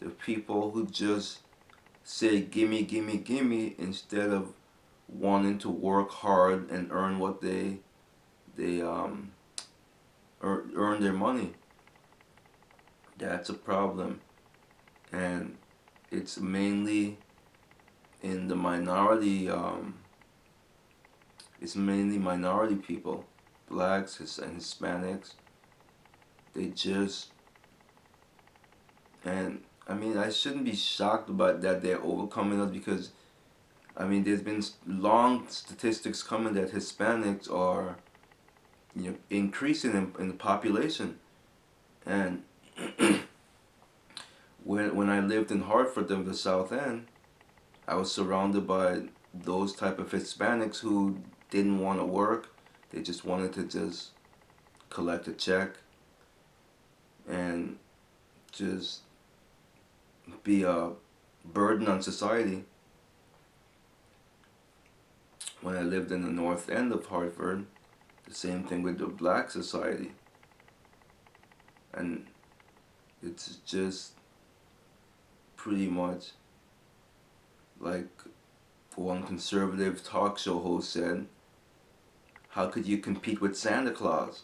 the 0.00 0.10
people 0.10 0.70
who 0.70 0.86
just 0.86 1.40
say 2.04 2.40
gimme, 2.40 2.82
gimme, 2.82 3.18
gimme 3.18 3.74
instead 3.78 4.30
of 4.30 4.52
wanting 5.08 5.58
to 5.58 5.70
work 5.70 6.10
hard 6.10 6.70
and 6.70 6.90
earn 6.92 7.18
what 7.18 7.40
they 7.40 7.78
they 8.56 8.82
um 8.82 9.32
earn, 10.42 11.00
their 11.00 11.12
money. 11.12 11.52
That's 13.16 13.48
a 13.48 13.54
problem, 13.54 14.20
and 15.12 15.56
it's 16.10 16.38
mainly 16.38 17.18
in 18.22 18.48
the 18.48 18.56
minority. 18.56 19.48
Um, 19.48 19.94
it's 21.60 21.76
mainly 21.76 22.18
minority 22.18 22.76
people, 22.76 23.24
blacks 23.68 24.18
and 24.38 24.60
Hispanics. 24.60 25.34
They 26.54 26.66
just 26.66 27.32
and 29.24 29.62
I 29.88 29.94
mean, 29.94 30.18
I 30.18 30.30
shouldn't 30.30 30.64
be 30.64 30.74
shocked 30.74 31.30
about 31.30 31.62
that 31.62 31.82
they're 31.82 32.02
overcoming 32.02 32.60
us 32.60 32.70
because, 32.70 33.10
I 33.96 34.04
mean, 34.04 34.24
there's 34.24 34.42
been 34.42 34.62
long 34.86 35.48
statistics 35.48 36.22
coming 36.22 36.54
that 36.54 36.72
Hispanics 36.72 37.50
are, 37.50 37.96
you 38.94 39.10
know, 39.10 39.16
increasing 39.30 39.92
in, 39.92 40.12
in 40.18 40.28
the 40.28 40.34
population, 40.34 41.18
and 42.04 42.42
when 44.64 44.94
when 44.94 45.08
I 45.08 45.20
lived 45.20 45.50
in 45.50 45.62
Hartford, 45.62 46.10
in 46.10 46.26
the 46.26 46.34
South 46.34 46.70
End, 46.70 47.06
I 47.86 47.94
was 47.94 48.12
surrounded 48.12 48.66
by 48.66 49.02
those 49.32 49.74
type 49.74 49.98
of 49.98 50.10
Hispanics 50.10 50.80
who 50.80 51.18
didn't 51.50 51.78
want 51.80 51.98
to 51.98 52.04
work. 52.04 52.54
They 52.90 53.02
just 53.02 53.24
wanted 53.24 53.52
to 53.54 53.64
just 53.64 54.10
collect 54.90 55.28
a 55.28 55.32
check 55.32 55.70
and 57.28 57.76
just 58.52 59.00
be 60.42 60.62
a 60.62 60.90
burden 61.44 61.88
on 61.88 62.02
society. 62.02 62.64
When 65.60 65.76
I 65.76 65.82
lived 65.82 66.12
in 66.12 66.22
the 66.22 66.30
north 66.30 66.70
end 66.70 66.92
of 66.92 67.06
Hartford, 67.06 67.66
the 68.26 68.34
same 68.34 68.64
thing 68.64 68.82
with 68.82 68.98
the 68.98 69.06
black 69.06 69.50
society. 69.50 70.12
And 71.92 72.26
it's 73.22 73.56
just 73.66 74.12
pretty 75.56 75.88
much 75.88 76.30
like 77.80 78.08
one 78.94 79.22
conservative 79.22 80.04
talk 80.04 80.38
show 80.38 80.58
host 80.58 80.92
said, 80.92 81.26
how 82.58 82.66
could 82.66 82.88
you 82.88 82.98
compete 82.98 83.40
with 83.40 83.56
Santa 83.56 83.92
Claus? 83.92 84.42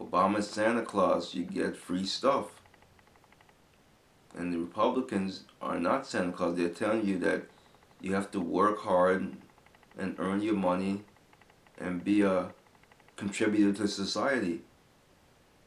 Obama's 0.00 0.48
Santa 0.48 0.80
Claus, 0.80 1.34
you 1.34 1.44
get 1.44 1.76
free 1.76 2.06
stuff. 2.06 2.46
And 4.34 4.50
the 4.50 4.56
Republicans 4.56 5.44
are 5.60 5.78
not 5.78 6.06
Santa 6.06 6.32
Claus. 6.32 6.56
They're 6.56 6.70
telling 6.70 7.04
you 7.04 7.18
that 7.18 7.42
you 8.00 8.14
have 8.14 8.30
to 8.30 8.40
work 8.40 8.80
hard 8.80 9.36
and 9.98 10.16
earn 10.18 10.40
your 10.40 10.54
money 10.54 11.02
and 11.76 12.02
be 12.02 12.22
a 12.22 12.54
contributor 13.16 13.74
to 13.74 13.88
society. 13.88 14.62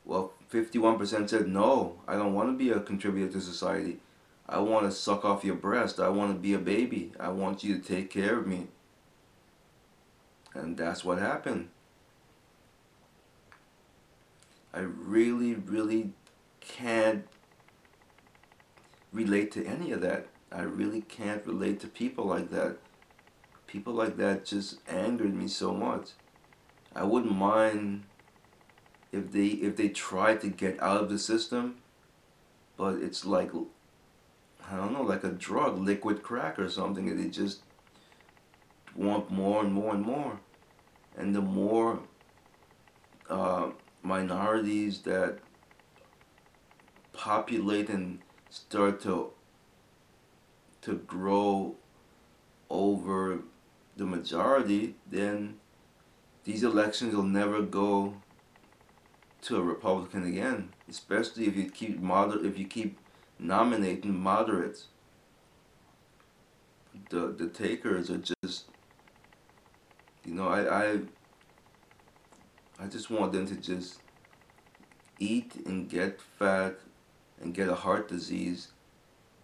Well, 0.04 0.34
51% 0.52 1.30
said, 1.30 1.48
no, 1.48 2.02
I 2.08 2.16
don't 2.16 2.34
want 2.34 2.50
to 2.50 2.58
be 2.58 2.72
a 2.72 2.80
contributor 2.80 3.32
to 3.34 3.40
society. 3.40 4.00
I 4.50 4.58
want 4.58 4.88
to 4.88 4.92
suck 4.92 5.24
off 5.24 5.46
your 5.46 5.54
breast. 5.54 6.00
I 6.00 6.10
want 6.10 6.34
to 6.34 6.40
be 6.40 6.56
a 6.56 6.58
baby. 6.58 7.12
I 7.20 7.30
want 7.30 7.64
you 7.64 7.78
to 7.78 7.88
take 7.88 8.10
care 8.10 8.40
of 8.40 8.48
me. 8.48 8.70
And 10.56 10.78
that's 10.78 11.04
what 11.04 11.20
happened. 11.20 11.70
I 14.74 14.80
really, 14.80 15.54
really 15.54 16.14
can't 16.60 17.28
relate 19.12 19.52
to 19.52 19.66
any 19.66 19.92
of 19.92 20.02
that. 20.02 20.28
I 20.52 20.62
really 20.62 21.02
can't 21.02 21.46
relate 21.46 21.80
to 21.82 21.88
people 21.88 22.26
like 22.26 22.50
that. 22.52 22.78
People 23.68 23.94
like 23.94 24.18
that 24.18 24.46
just 24.46 24.80
angered 24.88 25.34
me 25.34 25.48
so 25.48 25.74
much. 25.74 26.12
I 26.96 27.04
wouldn't 27.04 27.36
mind 27.36 28.04
if 29.12 29.32
they 29.32 29.48
if 29.48 29.76
they 29.76 29.90
tried 29.90 30.42
to 30.42 30.48
get 30.48 30.82
out 30.82 31.02
of 31.02 31.10
the 31.10 31.20
system, 31.20 31.78
but 32.78 32.96
it's 32.96 33.26
like 33.26 33.52
I 34.70 34.76
don't 34.78 34.94
know, 34.94 35.04
like 35.04 35.24
a 35.24 35.30
drug, 35.30 35.78
liquid 35.78 36.24
crack 36.24 36.58
or 36.58 36.70
something, 36.70 37.10
and 37.10 37.20
they 37.20 37.30
just 37.30 37.62
want 38.96 39.30
more 39.30 39.64
and 39.64 39.74
more 39.74 39.94
and 39.94 40.04
more. 40.04 40.40
And 41.18 41.36
the 41.36 41.42
more 41.42 42.00
uh, 43.30 43.70
minorities 44.04 45.00
that 45.02 45.40
populate 47.14 47.90
and 47.90 48.20
start 48.50 49.02
to 49.02 49.32
to 50.82 50.96
grow 50.96 51.76
over 52.70 53.40
the 53.98 54.06
majority, 54.06 54.96
then 55.10 55.56
these 56.44 56.64
elections 56.64 57.16
will 57.16 57.24
never 57.24 57.62
go 57.62 58.16
to 59.42 59.58
a 59.58 59.62
Republican 59.62 60.28
again. 60.28 60.70
Especially 60.88 61.48
if 61.48 61.56
you 61.56 61.70
keep 61.70 62.00
moder 62.00 62.46
if 62.46 62.60
you 62.60 62.66
keep 62.66 63.00
nominating 63.40 64.18
moderates. 64.18 64.88
The 67.10 67.28
the 67.28 67.48
takers 67.48 68.10
are 68.10 68.24
just 68.44 68.66
you 70.26 70.34
know, 70.34 70.48
I 70.48 70.84
I 70.84 71.00
I 72.80 72.88
just 72.88 73.10
want 73.10 73.32
them 73.32 73.48
to 73.48 73.56
just 73.56 74.00
eat 75.20 75.56
and 75.66 75.90
get 75.90 76.20
fat 76.22 76.76
and 77.42 77.54
get 77.54 77.70
a 77.70 77.76
heart 77.76 78.08
disease 78.10 78.70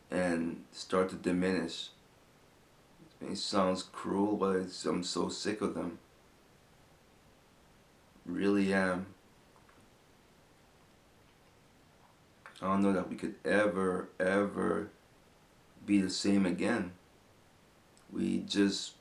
and 0.09 0.63
start 0.71 1.09
to 1.09 1.15
diminish. 1.15 1.89
It 3.21 3.37
sounds 3.37 3.83
cruel, 3.83 4.35
but 4.35 4.67
I'm 4.85 5.03
so 5.03 5.29
sick 5.29 5.61
of 5.61 5.75
them. 5.75 5.99
Really 8.25 8.73
am. 8.73 9.07
I 12.61 12.67
don't 12.67 12.83
know 12.83 12.93
that 12.93 13.09
we 13.09 13.15
could 13.15 13.35
ever, 13.43 14.09
ever 14.19 14.89
be 15.85 15.99
the 15.99 16.09
same 16.09 16.45
again. 16.45 16.91
We 18.11 18.39
just, 18.39 18.93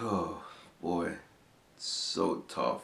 oh 0.00 0.42
boy, 0.80 1.12
it's 1.76 1.86
so 1.86 2.44
tough. 2.48 2.82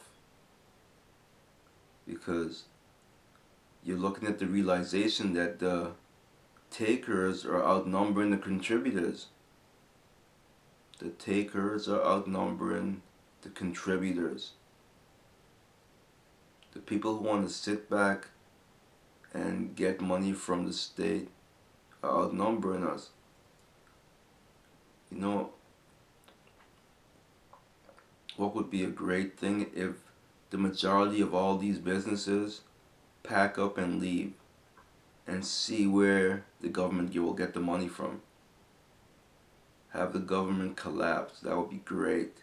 Because 2.07 2.65
you're 3.85 3.99
looking 3.99 4.29
at 4.29 4.39
the 4.39 4.47
realization 4.47 5.35
that 5.35 5.59
the 5.59 5.93
takers 6.71 7.45
are 7.45 7.63
outnumbering 7.65 8.31
the 8.31 8.37
contributors. 8.37 9.27
The 10.99 11.11
takers 11.11 11.89
are 11.89 12.03
outnumbering 12.03 13.03
the 13.43 13.51
contributors 13.51 14.53
the 16.73 16.81
people 16.81 17.17
who 17.17 17.25
want 17.25 17.47
to 17.47 17.53
sit 17.53 17.89
back 17.89 18.29
and 19.35 19.77
get 19.77 20.01
money 20.01 20.33
from 20.33 20.67
the 20.67 20.73
state 20.73 21.29
are 22.03 22.25
outnumbering 22.25 22.85
us. 22.85 23.11
You 25.11 25.19
know, 25.19 25.51
what 28.37 28.55
would 28.55 28.71
be 28.71 28.85
a 28.85 28.89
great 28.89 29.39
thing 29.39 29.67
if 29.75 29.97
the 30.51 30.59
majority 30.59 31.21
of 31.21 31.35
all 31.35 31.57
these 31.57 31.79
businesses 31.79 32.63
pack 33.23 33.59
up 33.59 33.79
and 33.79 34.01
leave 34.01 34.33
and 35.27 35.45
see 35.45 35.87
where 35.87 36.45
the 36.61 36.69
government 36.69 37.15
will 37.15 37.33
get 37.33 37.55
the 37.55 37.61
money 37.61 37.89
from. 37.89 38.21
Have 39.91 40.13
the 40.13 40.19
government 40.19 40.77
collapse. 40.77 41.41
That 41.41 41.57
would 41.57 41.71
be 41.71 41.83
great. 41.85 42.39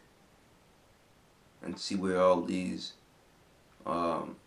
And 1.61 1.79
see 1.79 1.95
where 1.95 2.21
all 2.21 2.41
these 2.41 2.93
um, 3.85 4.37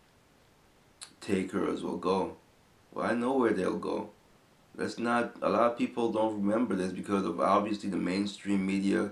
takers 1.20 1.82
will 1.82 1.98
go. 1.98 2.36
Well, 2.92 3.06
I 3.06 3.14
know 3.14 3.36
where 3.36 3.52
they'll 3.52 3.78
go. 3.78 4.10
That's 4.74 4.98
not, 4.98 5.36
a 5.42 5.50
lot 5.50 5.72
of 5.72 5.78
people 5.78 6.10
don't 6.12 6.42
remember 6.42 6.74
this 6.74 6.92
because 6.92 7.26
of 7.26 7.40
obviously 7.40 7.90
the 7.90 7.96
mainstream 7.96 8.64
media 8.64 9.10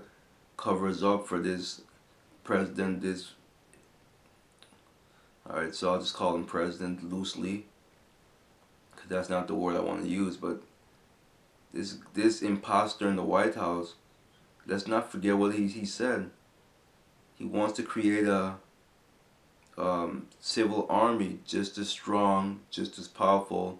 covers 0.57 1.03
up 1.03 1.27
for 1.27 1.39
this 1.39 1.81
president, 2.51 3.01
this, 3.01 3.31
alright, 5.49 5.73
so 5.73 5.93
I'll 5.93 6.01
just 6.01 6.13
call 6.13 6.35
him 6.35 6.43
president 6.43 7.09
loosely, 7.09 7.63
because 8.93 9.07
that's 9.07 9.29
not 9.29 9.47
the 9.47 9.55
word 9.55 9.77
I 9.77 9.79
want 9.79 10.03
to 10.03 10.09
use, 10.09 10.35
but 10.35 10.61
this, 11.73 11.99
this 12.13 12.41
imposter 12.41 13.07
in 13.07 13.15
the 13.15 13.23
White 13.23 13.55
House, 13.55 13.93
let's 14.67 14.85
not 14.85 15.09
forget 15.09 15.37
what 15.37 15.55
he, 15.55 15.69
he 15.69 15.85
said. 15.85 16.29
He 17.37 17.45
wants 17.45 17.77
to 17.77 17.83
create 17.83 18.27
a 18.27 18.55
um, 19.77 20.27
civil 20.41 20.85
army 20.89 21.39
just 21.47 21.77
as 21.77 21.87
strong, 21.87 22.59
just 22.69 22.99
as 22.99 23.07
powerful, 23.07 23.79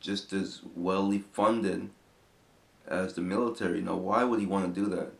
just 0.00 0.32
as 0.32 0.62
well 0.74 1.16
funded 1.32 1.88
as 2.84 3.14
the 3.14 3.20
military. 3.20 3.80
Now, 3.80 3.94
why 3.94 4.24
would 4.24 4.40
he 4.40 4.46
want 4.46 4.74
to 4.74 4.80
do 4.80 4.88
that? 4.96 5.12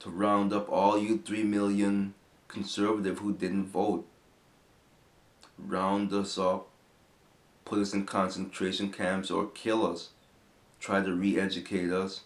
To 0.00 0.10
round 0.10 0.52
up 0.52 0.68
all 0.68 0.98
you 0.98 1.18
three 1.18 1.42
million 1.42 2.14
conservative 2.48 3.18
who 3.18 3.32
didn't 3.32 3.66
vote. 3.66 4.06
Round 5.58 6.12
us 6.12 6.38
up, 6.38 6.68
put 7.64 7.78
us 7.78 7.94
in 7.94 8.04
concentration 8.06 8.92
camps, 8.92 9.30
or 9.30 9.46
kill 9.46 9.86
us. 9.86 10.10
Try 10.78 11.02
to 11.02 11.14
re-educate 11.14 11.90
us 11.90 12.22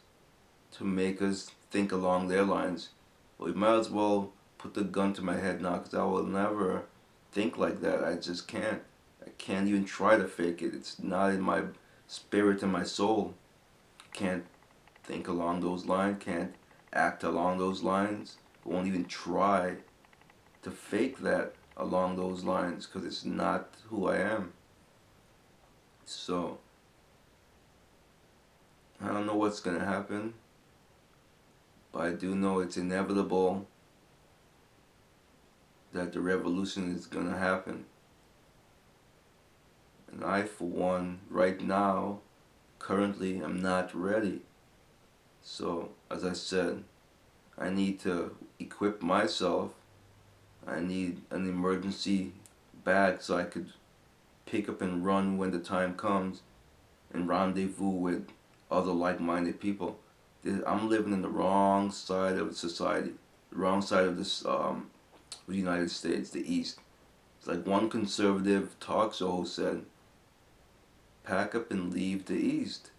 to 0.72 0.84
make 0.84 1.22
us 1.22 1.50
think 1.70 1.92
along 1.92 2.28
their 2.28 2.42
lines. 2.42 2.90
Well, 3.38 3.48
we 3.48 3.54
might 3.54 3.78
as 3.78 3.88
well 3.88 4.32
put 4.58 4.74
the 4.74 4.82
gun 4.82 5.14
to 5.14 5.22
my 5.22 5.36
head 5.36 5.62
now 5.62 5.78
because 5.78 5.94
I 5.94 6.04
will 6.04 6.24
never 6.24 6.84
think 7.32 7.56
like 7.56 7.80
that. 7.80 8.04
I 8.04 8.16
just 8.16 8.48
can't. 8.48 8.82
I 9.24 9.30
can't 9.38 9.68
even 9.68 9.84
try 9.84 10.16
to 10.16 10.26
fake 10.26 10.62
it. 10.62 10.74
It's 10.74 11.00
not 11.02 11.30
in 11.30 11.40
my 11.40 11.62
spirit 12.08 12.62
and 12.62 12.72
my 12.72 12.84
soul. 12.84 13.34
Can't 14.12 14.44
think 15.04 15.28
along 15.28 15.60
those 15.60 15.86
lines. 15.86 16.22
Can't 16.22 16.54
act 16.92 17.22
along 17.22 17.58
those 17.58 17.82
lines. 17.82 18.36
Won't 18.64 18.86
even 18.86 19.04
try 19.04 19.76
to 20.62 20.70
fake 20.70 21.18
that 21.20 21.54
along 21.76 22.16
those 22.16 22.44
lines 22.44 22.86
because 22.86 23.06
it's 23.06 23.24
not 23.24 23.74
who 23.88 24.08
I 24.08 24.18
am. 24.18 24.52
So, 26.04 26.58
I 29.00 29.08
don't 29.08 29.26
know 29.26 29.36
what's 29.36 29.60
going 29.60 29.78
to 29.78 29.84
happen, 29.84 30.34
but 31.92 32.00
I 32.00 32.12
do 32.12 32.34
know 32.34 32.60
it's 32.60 32.76
inevitable 32.76 33.66
that 35.92 36.12
the 36.12 36.20
revolution 36.20 36.94
is 36.94 37.06
going 37.06 37.30
to 37.30 37.36
happen. 37.36 37.86
And 40.12 40.24
I, 40.24 40.42
for 40.42 40.68
one, 40.68 41.20
right 41.30 41.60
now, 41.60 42.20
currently, 42.78 43.42
am 43.42 43.60
not 43.62 43.94
ready. 43.94 44.42
So, 45.42 45.90
as 46.10 46.24
I 46.24 46.32
said, 46.32 46.84
I 47.58 47.70
need 47.70 48.00
to 48.00 48.36
equip 48.58 49.02
myself. 49.02 49.72
I 50.66 50.80
need 50.80 51.22
an 51.30 51.48
emergency 51.48 52.32
bag 52.84 53.22
so 53.22 53.36
I 53.36 53.44
could 53.44 53.72
pick 54.46 54.68
up 54.68 54.82
and 54.82 55.04
run 55.04 55.38
when 55.38 55.50
the 55.50 55.58
time 55.58 55.94
comes 55.94 56.42
and 57.12 57.28
rendezvous 57.28 57.88
with 57.88 58.28
other 58.70 58.92
like-minded 58.92 59.60
people. 59.60 59.98
I'm 60.66 60.88
living 60.88 61.12
in 61.12 61.22
the 61.22 61.28
wrong 61.28 61.90
side 61.90 62.36
of 62.36 62.56
society, 62.56 63.12
the 63.50 63.58
wrong 63.58 63.82
side 63.82 64.06
of 64.06 64.16
this 64.16 64.44
um, 64.46 64.90
the 65.46 65.56
United 65.56 65.90
States, 65.90 66.30
the 66.30 66.52
East. 66.52 66.78
It's 67.38 67.48
like 67.48 67.66
one 67.66 67.90
conservative 67.90 68.78
talk 68.80 69.14
show 69.14 69.44
said, 69.44 69.82
pack 71.24 71.54
up 71.54 71.70
and 71.70 71.92
leave 71.92 72.26
the 72.26 72.34
East 72.34 72.90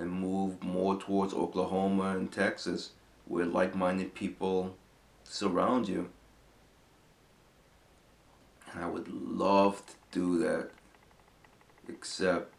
and 0.00 0.10
move 0.10 0.62
more 0.64 0.98
towards 0.98 1.34
Oklahoma 1.34 2.16
and 2.16 2.32
Texas 2.32 2.92
where 3.26 3.44
like-minded 3.44 4.14
people 4.14 4.74
surround 5.22 5.88
you. 5.88 6.08
And 8.72 8.82
I 8.82 8.88
would 8.88 9.08
love 9.08 9.84
to 9.86 9.94
do 10.10 10.38
that, 10.38 10.70
except 11.88 12.52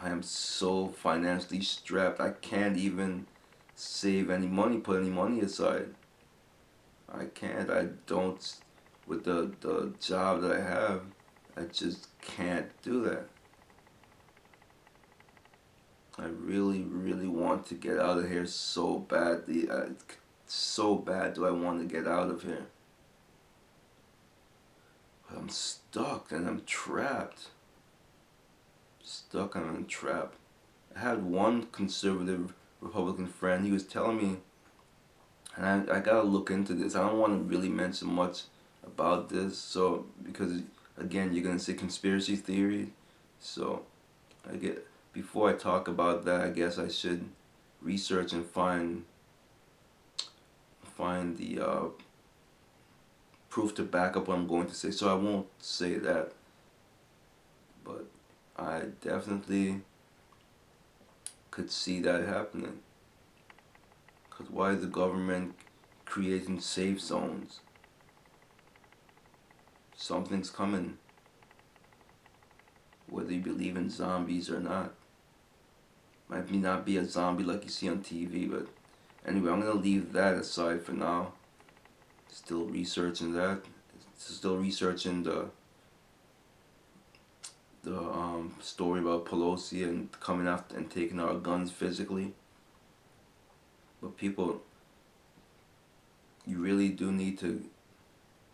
I 0.00 0.08
am 0.08 0.22
so 0.22 0.88
financially 0.88 1.60
strapped. 1.60 2.20
I 2.20 2.30
can't 2.30 2.76
even 2.76 3.26
save 3.74 4.30
any 4.30 4.46
money, 4.46 4.78
put 4.78 5.00
any 5.00 5.10
money 5.10 5.40
aside. 5.40 5.94
I 7.12 7.26
can't. 7.26 7.70
I 7.70 7.88
don't. 8.06 8.56
With 9.06 9.24
the 9.24 9.52
the 9.60 9.92
job 10.00 10.40
that 10.40 10.52
I 10.52 10.62
have, 10.62 11.02
I 11.56 11.64
just 11.64 12.08
can't 12.20 12.70
do 12.82 13.02
that. 13.04 13.28
I 16.18 16.26
really, 16.26 16.82
really 16.82 17.26
want 17.26 17.66
to 17.66 17.74
get 17.74 17.98
out 17.98 18.18
of 18.18 18.28
here 18.28 18.46
so 18.46 18.98
badly. 18.98 19.68
So 20.46 20.94
bad 20.94 21.34
do 21.34 21.46
I 21.46 21.50
want 21.50 21.80
to 21.80 21.92
get 21.92 22.06
out 22.06 22.30
of 22.30 22.42
here. 22.42 22.66
But 25.28 25.38
I'm 25.38 25.48
stuck 25.48 26.30
and 26.30 26.46
I'm 26.46 26.62
trapped. 26.64 27.48
Stuck 29.02 29.56
and 29.56 29.64
I'm 29.64 29.86
trapped. 29.86 30.36
I 30.94 31.00
had 31.00 31.24
one 31.24 31.66
conservative 31.72 32.54
Republican 32.80 33.26
friend. 33.26 33.64
He 33.64 33.72
was 33.72 33.84
telling 33.84 34.16
me, 34.16 34.36
and 35.56 35.90
I, 35.90 35.96
I 35.96 36.00
gotta 36.00 36.22
look 36.22 36.50
into 36.50 36.74
this. 36.74 36.94
I 36.94 37.00
don't 37.00 37.18
want 37.18 37.32
to 37.32 37.38
really 37.38 37.68
mention 37.68 38.12
much 38.12 38.42
about 38.86 39.28
this, 39.30 39.58
so 39.58 40.06
because 40.22 40.60
again, 40.96 41.34
you're 41.34 41.44
gonna 41.44 41.58
say 41.58 41.74
conspiracy 41.74 42.36
theory. 42.36 42.92
So 43.40 43.82
I 44.50 44.56
get 44.56 44.86
before 45.14 45.48
I 45.48 45.52
talk 45.52 45.86
about 45.86 46.24
that, 46.24 46.40
I 46.40 46.50
guess 46.50 46.76
I 46.76 46.88
should 46.88 47.30
research 47.80 48.32
and 48.32 48.44
find 48.44 49.04
find 50.82 51.36
the 51.38 51.60
uh, 51.60 51.84
proof 53.48 53.74
to 53.76 53.82
back 53.82 54.16
up 54.16 54.28
what 54.28 54.36
I'm 54.36 54.46
going 54.46 54.66
to 54.66 54.74
say. 54.74 54.90
So 54.90 55.10
I 55.10 55.14
won't 55.14 55.46
say 55.58 55.94
that, 55.94 56.32
but 57.84 58.06
I 58.56 58.82
definitely 59.00 59.82
could 61.50 61.70
see 61.70 62.00
that 62.00 62.26
happening. 62.26 62.80
Because 64.28 64.50
why 64.50 64.72
is 64.72 64.80
the 64.80 64.88
government 64.88 65.54
creating 66.04 66.60
safe 66.60 67.00
zones? 67.00 67.60
Something's 69.96 70.50
coming. 70.50 70.98
Whether 73.08 73.32
you 73.32 73.40
believe 73.40 73.76
in 73.76 73.90
zombies 73.90 74.50
or 74.50 74.58
not. 74.58 74.94
Might 76.28 76.48
be 76.48 76.56
not 76.56 76.86
be 76.86 76.96
a 76.96 77.04
zombie 77.04 77.44
like 77.44 77.64
you 77.64 77.70
see 77.70 77.88
on 77.88 77.98
TV, 77.98 78.50
but 78.50 78.66
anyway, 79.26 79.52
I'm 79.52 79.60
gonna 79.60 79.74
leave 79.74 80.12
that 80.12 80.34
aside 80.34 80.82
for 80.82 80.92
now. 80.92 81.32
Still 82.28 82.64
researching 82.64 83.32
that. 83.34 83.60
Still 84.16 84.56
researching 84.56 85.22
the 85.22 85.50
the 87.84 87.98
um, 87.98 88.54
story 88.60 89.00
about 89.00 89.26
Pelosi 89.26 89.84
and 89.84 90.10
coming 90.18 90.48
after 90.48 90.76
and 90.76 90.90
taking 90.90 91.20
our 91.20 91.34
guns 91.34 91.70
physically. 91.70 92.32
But 94.00 94.16
people, 94.16 94.62
you 96.46 96.58
really 96.58 96.88
do 96.88 97.12
need 97.12 97.38
to 97.40 97.62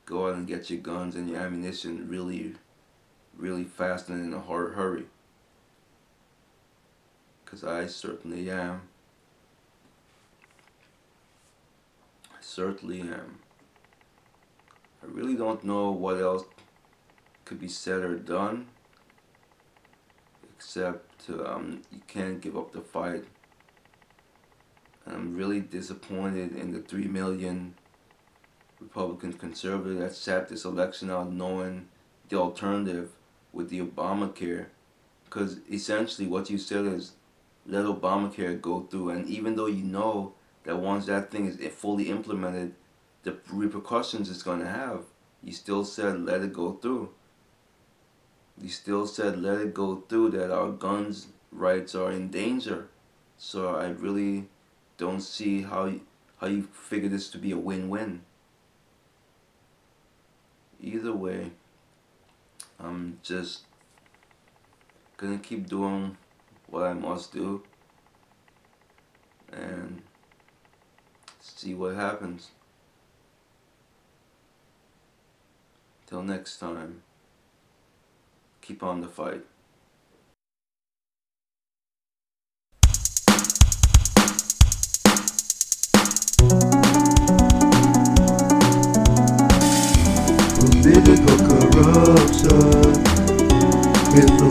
go 0.04 0.28
out 0.28 0.34
and 0.34 0.46
get 0.46 0.68
your 0.68 0.80
guns 0.80 1.14
and 1.14 1.30
your 1.30 1.38
ammunition 1.38 2.08
really, 2.08 2.54
really 3.36 3.64
fast 3.64 4.08
and 4.08 4.24
in 4.26 4.34
a 4.34 4.40
hard 4.40 4.74
hurry. 4.74 5.04
Because 7.50 7.64
I 7.64 7.86
certainly 7.86 8.48
am. 8.48 8.82
I 12.30 12.38
certainly 12.40 13.00
am. 13.00 13.40
I 15.02 15.06
really 15.06 15.34
don't 15.34 15.64
know 15.64 15.90
what 15.90 16.18
else 16.18 16.44
could 17.44 17.58
be 17.60 17.68
said 17.68 18.02
or 18.02 18.16
done 18.16 18.68
except 20.60 21.28
um, 21.30 21.82
you 21.90 22.00
can't 22.06 22.40
give 22.40 22.56
up 22.56 22.72
the 22.72 22.80
fight. 22.80 23.24
And 25.04 25.16
I'm 25.16 25.34
really 25.34 25.60
disappointed 25.60 26.54
in 26.54 26.72
the 26.72 26.80
3 26.80 27.08
million 27.08 27.74
Republican 28.78 29.32
conservatives 29.32 29.98
that 29.98 30.14
sat 30.14 30.48
this 30.48 30.64
election 30.64 31.10
out 31.10 31.32
knowing 31.32 31.88
the 32.28 32.36
alternative 32.36 33.10
with 33.52 33.70
the 33.70 33.80
Obamacare. 33.80 34.66
Because 35.24 35.58
essentially 35.68 36.28
what 36.28 36.50
you 36.50 36.58
said 36.58 36.84
is 36.84 37.12
let 37.66 37.84
Obamacare 37.84 38.60
go 38.60 38.82
through. 38.82 39.10
And 39.10 39.28
even 39.28 39.56
though 39.56 39.66
you 39.66 39.84
know 39.84 40.34
that 40.64 40.76
once 40.78 41.06
that 41.06 41.30
thing 41.30 41.46
is 41.46 41.72
fully 41.72 42.08
implemented, 42.10 42.74
the 43.22 43.36
repercussions 43.50 44.30
it's 44.30 44.42
going 44.42 44.60
to 44.60 44.68
have, 44.68 45.04
you 45.42 45.52
still 45.52 45.84
said 45.84 46.20
let 46.20 46.42
it 46.42 46.52
go 46.52 46.72
through. 46.72 47.10
You 48.60 48.68
still 48.68 49.06
said 49.06 49.40
let 49.40 49.60
it 49.60 49.74
go 49.74 50.04
through 50.08 50.30
that 50.30 50.50
our 50.50 50.70
guns 50.70 51.28
rights 51.50 51.94
are 51.94 52.10
in 52.10 52.28
danger. 52.28 52.88
So 53.38 53.74
I 53.74 53.88
really 53.88 54.48
don't 54.98 55.20
see 55.20 55.62
how 55.62 55.86
you, 55.86 56.02
how 56.40 56.46
you 56.46 56.62
figure 56.62 57.08
this 57.08 57.30
to 57.30 57.38
be 57.38 57.52
a 57.52 57.58
win-win. 57.58 58.22
Either 60.82 61.12
way, 61.12 61.52
I'm 62.78 63.18
just 63.22 63.62
gonna 65.16 65.38
keep 65.38 65.68
doing 65.68 66.16
what 66.70 66.84
I 66.84 66.92
must 66.92 67.32
do 67.32 67.62
and 69.52 70.02
see 71.40 71.74
what 71.74 71.94
happens. 71.94 72.50
Till 76.06 76.22
next 76.22 76.58
time, 76.58 77.02
keep 78.60 78.82
on 78.82 79.00
the 79.00 79.08
fight. 79.08 79.44
Political 90.82 91.36
corruption 91.46 93.04
kills 94.12 94.50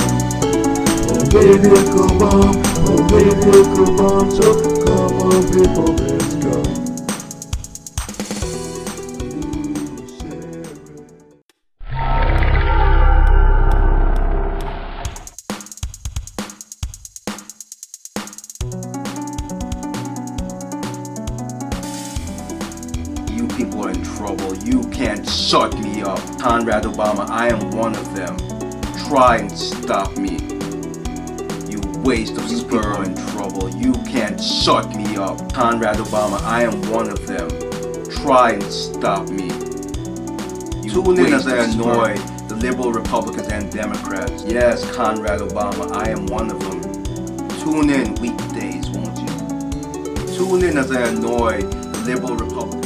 Political 1.31 2.19
bomb, 2.19 2.61
political 2.83 3.95
bomb, 3.95 4.31
so 4.31 4.51
come 4.83 5.15
on 5.21 5.43
people, 5.47 5.93
let's 5.95 6.35
go. 6.35 6.61
You 23.31 23.47
people 23.47 23.85
are 23.85 23.91
in 23.91 24.03
trouble. 24.03 24.53
You 24.57 24.83
can't 24.89 25.25
shut 25.29 25.73
me 25.79 26.01
up. 26.01 26.19
Conrad 26.41 26.83
Obama, 26.83 27.29
I 27.29 27.47
am 27.47 27.71
one 27.71 27.95
of 27.95 28.13
them. 28.13 28.35
Try 29.07 29.37
and 29.37 29.57
stop 29.57 30.17
me. 30.17 30.50
Waste 32.11 32.35
of 32.35 32.49
spur 32.49 32.81
are 32.81 33.05
in 33.05 33.15
trouble. 33.27 33.69
You 33.69 33.93
can't 34.03 34.37
shut 34.37 34.93
me 34.97 35.15
up. 35.15 35.53
Conrad 35.53 35.95
Obama, 35.95 36.41
I 36.41 36.63
am 36.63 36.81
one 36.91 37.09
of 37.09 37.25
them. 37.25 37.47
Try 38.09 38.51
and 38.51 38.63
stop 38.63 39.29
me. 39.29 39.45
You 40.83 40.91
Tune 40.91 41.19
in 41.25 41.33
as 41.33 41.47
I 41.47 41.63
annoy 41.63 42.17
the 42.49 42.57
liberal 42.57 42.91
Republicans 42.91 43.47
and 43.47 43.71
Democrats. 43.71 44.43
Yes, 44.43 44.83
Conrad 44.93 45.39
Obama, 45.39 45.89
I 45.93 46.09
am 46.09 46.25
one 46.25 46.51
of 46.51 46.59
them. 46.59 46.81
Tune 47.61 47.89
in 47.89 48.13
weekdays, 48.15 48.89
won't 48.89 49.17
you? 49.17 50.35
Tune 50.35 50.65
in 50.65 50.77
as 50.77 50.91
I 50.91 51.07
annoy 51.07 51.61
the 51.61 51.99
liberal 51.99 52.35
Republicans. 52.35 52.80